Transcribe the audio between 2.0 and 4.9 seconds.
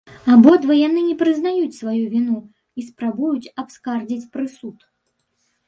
віну і спрабуюць абскардзіць прысуд.